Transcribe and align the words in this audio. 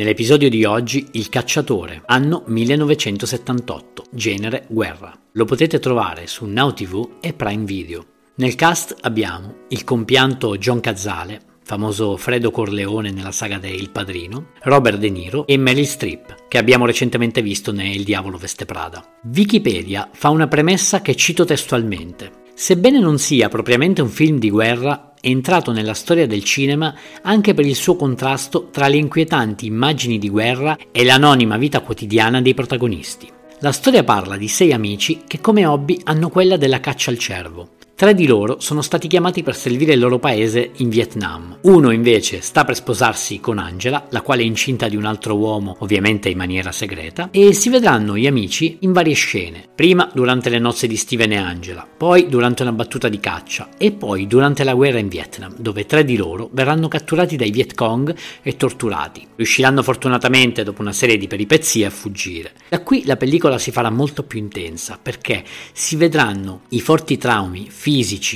Nell'episodio 0.00 0.48
di 0.48 0.64
oggi 0.64 1.08
Il 1.12 1.28
cacciatore, 1.28 2.00
anno 2.06 2.44
1978, 2.46 4.04
genere 4.12 4.64
guerra. 4.70 5.12
Lo 5.32 5.44
potete 5.44 5.78
trovare 5.78 6.26
su 6.26 6.46
Now 6.46 6.72
TV 6.72 7.16
e 7.20 7.34
Prime 7.34 7.66
Video. 7.66 8.06
Nel 8.36 8.54
cast 8.54 8.96
abbiamo 9.02 9.66
il 9.68 9.84
compianto 9.84 10.56
John 10.56 10.80
Cazzale, 10.80 11.42
famoso 11.62 12.16
Fredo 12.16 12.50
Corleone 12.50 13.10
nella 13.10 13.30
saga 13.30 13.58
de 13.58 13.68
Il 13.68 13.90
Padrino, 13.90 14.52
Robert 14.62 14.96
De 14.96 15.10
Niro 15.10 15.46
e 15.46 15.58
Meryl 15.58 15.84
Streep, 15.84 16.48
che 16.48 16.56
abbiamo 16.56 16.86
recentemente 16.86 17.42
visto 17.42 17.70
ne 17.70 17.90
Il 17.90 18.04
Diavolo 18.04 18.38
Veste 18.38 18.64
Prada. 18.64 19.04
Wikipedia 19.24 20.08
fa 20.14 20.30
una 20.30 20.48
premessa 20.48 21.02
che 21.02 21.14
cito 21.14 21.44
testualmente. 21.44 22.38
Sebbene 22.54 23.00
non 23.00 23.18
sia 23.18 23.50
propriamente 23.50 24.00
un 24.00 24.08
film 24.08 24.38
di 24.38 24.48
guerra, 24.48 25.09
è 25.20 25.28
entrato 25.28 25.72
nella 25.72 25.94
storia 25.94 26.26
del 26.26 26.42
cinema 26.44 26.94
anche 27.22 27.52
per 27.52 27.66
il 27.66 27.76
suo 27.76 27.94
contrasto 27.94 28.68
tra 28.70 28.88
le 28.88 28.96
inquietanti 28.96 29.66
immagini 29.66 30.18
di 30.18 30.30
guerra 30.30 30.78
e 30.90 31.04
l'anonima 31.04 31.58
vita 31.58 31.80
quotidiana 31.80 32.40
dei 32.40 32.54
protagonisti. 32.54 33.30
La 33.60 33.72
storia 33.72 34.02
parla 34.02 34.38
di 34.38 34.48
sei 34.48 34.72
amici 34.72 35.22
che 35.26 35.40
come 35.40 35.66
hobby 35.66 36.00
hanno 36.04 36.30
quella 36.30 36.56
della 36.56 36.80
caccia 36.80 37.10
al 37.10 37.18
cervo. 37.18 37.68
Tre 38.00 38.14
di 38.14 38.26
loro 38.26 38.60
sono 38.60 38.80
stati 38.80 39.08
chiamati 39.08 39.42
per 39.42 39.54
servire 39.54 39.92
il 39.92 39.98
loro 39.98 40.18
paese 40.18 40.70
in 40.76 40.88
Vietnam. 40.88 41.58
Uno 41.64 41.90
invece 41.90 42.40
sta 42.40 42.64
per 42.64 42.74
sposarsi 42.74 43.40
con 43.40 43.58
Angela, 43.58 44.06
la 44.08 44.22
quale 44.22 44.40
è 44.40 44.46
incinta 44.46 44.88
di 44.88 44.96
un 44.96 45.04
altro 45.04 45.36
uomo, 45.36 45.76
ovviamente 45.80 46.30
in 46.30 46.38
maniera 46.38 46.72
segreta, 46.72 47.28
e 47.30 47.52
si 47.52 47.68
vedranno 47.68 48.16
gli 48.16 48.26
amici 48.26 48.78
in 48.80 48.92
varie 48.92 49.12
scene. 49.12 49.68
Prima 49.74 50.10
durante 50.14 50.48
le 50.48 50.58
nozze 50.58 50.86
di 50.86 50.96
Steven 50.96 51.32
e 51.32 51.36
Angela, 51.36 51.86
poi 51.94 52.26
durante 52.26 52.62
una 52.62 52.72
battuta 52.72 53.10
di 53.10 53.20
caccia 53.20 53.68
e 53.76 53.92
poi 53.92 54.26
durante 54.26 54.64
la 54.64 54.72
guerra 54.72 54.98
in 54.98 55.08
Vietnam, 55.08 55.54
dove 55.58 55.84
tre 55.84 56.02
di 56.02 56.16
loro 56.16 56.48
verranno 56.54 56.88
catturati 56.88 57.36
dai 57.36 57.50
Viet 57.50 57.74
Cong 57.74 58.16
e 58.40 58.56
torturati. 58.56 59.26
Riusciranno 59.36 59.82
fortunatamente 59.82 60.62
dopo 60.62 60.80
una 60.80 60.92
serie 60.92 61.18
di 61.18 61.26
peripezie 61.26 61.84
a 61.84 61.90
fuggire. 61.90 62.52
Da 62.70 62.80
qui 62.80 63.04
la 63.04 63.18
pellicola 63.18 63.58
si 63.58 63.70
farà 63.70 63.90
molto 63.90 64.22
più 64.22 64.38
intensa 64.38 64.98
perché 65.02 65.44
si 65.74 65.96
vedranno 65.96 66.62
i 66.70 66.80
forti 66.80 67.18
traumi 67.18 67.66
fisici 67.68 67.88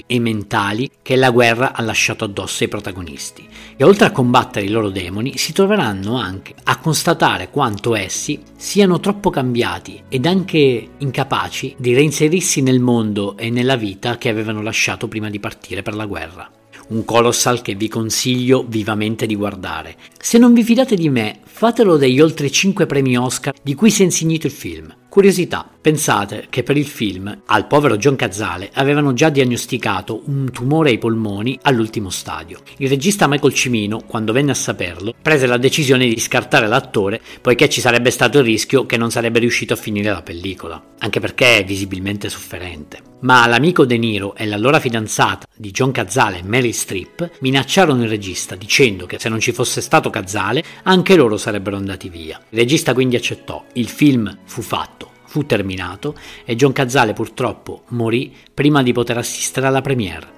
e 0.07 0.19
mentali 0.19 0.91
che 1.03 1.17
la 1.17 1.31
guerra 1.31 1.73
ha 1.73 1.83
lasciato 1.83 2.25
addosso 2.25 2.63
ai 2.63 2.69
protagonisti 2.69 3.47
e 3.77 3.85
oltre 3.85 4.07
a 4.07 4.11
combattere 4.11 4.67
i 4.67 4.71
loro 4.71 4.91
demoni 4.91 5.37
si 5.37 5.53
troveranno 5.53 6.17
anche 6.17 6.55
a 6.65 6.79
constatare 6.79 7.51
quanto 7.51 7.95
essi 7.95 8.41
siano 8.57 9.01
troppo 9.01 9.31
cambiati 9.31 10.03
ed 10.09 10.27
anche 10.27 10.89
incapaci 10.99 11.77
di 11.79 11.95
reinserirsi 11.95 12.63
nel 12.63 12.81
mondo 12.81 13.37
e 13.37 13.51
nella 13.51 13.77
vita 13.77 14.19
che 14.19 14.29
avevano 14.29 14.63
lasciato 14.63 15.09
prima 15.09 15.31
di 15.31 15.41
partire 15.41 15.83
per 15.83 15.95
la 15.95 16.07
guerra 16.07 16.51
un 16.89 17.05
colossal 17.05 17.63
che 17.63 17.75
vi 17.75 17.89
consiglio 17.89 18.65
vivamente 18.69 19.25
di 19.25 19.37
guardare. 19.37 19.97
Se 20.21 20.37
non 20.37 20.53
vi 20.53 20.63
fidate 20.63 20.97
di 20.97 21.09
me, 21.09 21.39
fatelo 21.43 21.97
degli 21.97 22.21
oltre 22.21 22.51
5 22.51 22.85
premi 22.85 23.17
Oscar 23.17 23.55
di 23.63 23.75
cui 23.75 23.91
si 23.91 24.03
è 24.03 24.05
insignito 24.05 24.47
il 24.47 24.53
film. 24.53 24.95
Curiosità, 25.15 25.65
pensate 25.81 26.47
che 26.51 26.65
per 26.65 26.77
il 26.77 26.89
film 26.89 27.43
al 27.47 27.69
povero 27.69 27.97
John 27.97 28.17
Cazzale 28.17 28.69
avevano 28.73 29.13
già 29.13 29.29
diagnosticato 29.29 30.23
un 30.25 30.51
tumore 30.51 30.91
ai 30.91 30.99
polmoni 30.99 31.57
all'ultimo 31.63 32.11
stadio. 32.11 32.59
Il 32.79 32.89
regista 32.89 33.29
Michael 33.29 33.55
Cimino, 33.55 34.03
quando 34.05 34.33
venne 34.33 34.51
a 34.51 34.55
saperlo, 34.55 35.15
prese 35.23 35.47
la 35.47 35.57
decisione 35.57 36.09
di 36.09 36.19
scartare 36.19 36.67
l'attore 36.67 37.21
poiché 37.41 37.69
ci 37.69 37.81
sarebbe 37.81 38.11
stato 38.11 38.39
il 38.39 38.45
rischio 38.45 38.87
che 38.87 38.97
non 38.97 39.13
sarebbe 39.13 39.39
riuscito 39.39 39.75
a 39.75 39.77
finire 39.77 40.11
la 40.11 40.23
pellicola, 40.23 40.83
anche 40.99 41.21
perché 41.21 41.59
è 41.59 41.65
visibilmente 41.65 42.29
sofferente. 42.29 43.13
Ma 43.21 43.47
l'amico 43.47 43.85
De 43.87 43.97
Niro 43.97 44.35
e 44.35 44.47
l'allora 44.47 44.81
fidanzata 44.81 45.47
di 45.57 45.71
John 45.71 45.93
Cazzale, 45.93 46.43
Mary 46.43 46.73
Streep, 46.73 47.39
minacciarono 47.39 48.03
il 48.03 48.09
regista 48.09 48.57
dicendo 48.57 49.07
che 49.07 49.21
se 49.21 49.29
non 49.29 49.39
ci 49.39 49.53
fosse 49.53 49.81
stato 49.81 50.11
Cazzale 50.11 50.65
anche 50.83 51.15
loro 51.15 51.37
sarebbero 51.37 51.77
andati 51.77 52.09
via. 52.09 52.41
Il 52.49 52.59
regista 52.59 52.93
quindi 52.93 53.15
accettò, 53.15 53.65
il 53.75 53.89
film 53.89 54.39
fu 54.45 54.61
fatto 54.61 55.04
fu 55.35 55.45
terminato 55.47 56.15
e 56.45 56.55
John 56.55 56.71
Cazzale 56.71 57.13
purtroppo 57.13 57.83
morì 57.89 58.33
prima 58.55 58.85
di 58.85 58.93
poter 58.93 59.19
assistere 59.19 59.67
alla 59.67 59.81
premiere. 59.81 60.29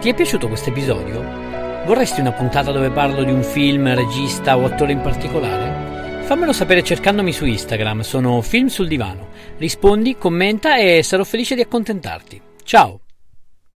Ti 0.00 0.08
è 0.08 0.14
piaciuto 0.14 0.48
questo 0.48 0.70
episodio? 0.70 1.22
Vorresti 1.86 2.20
una 2.20 2.32
puntata 2.32 2.72
dove 2.72 2.90
parlo 2.90 3.22
di 3.22 3.30
un 3.30 3.44
film, 3.44 3.94
regista 3.94 4.56
o 4.56 4.64
attore 4.64 4.90
in 4.90 5.00
particolare? 5.00 6.24
Fammelo 6.24 6.52
sapere 6.52 6.82
cercandomi 6.82 7.32
su 7.32 7.44
Instagram, 7.44 8.00
sono 8.00 8.42
Film 8.42 8.66
sul 8.66 8.88
Divano. 8.88 9.28
Rispondi, 9.58 10.16
commenta 10.16 10.76
e 10.76 11.04
sarò 11.04 11.22
felice 11.22 11.54
di 11.54 11.60
accontentarti. 11.60 12.40
Ciao! 12.64 13.05